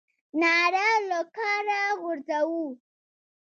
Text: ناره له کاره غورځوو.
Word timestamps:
ناره 0.41 0.89
له 1.09 1.19
کاره 1.35 1.81
غورځوو. 2.01 2.65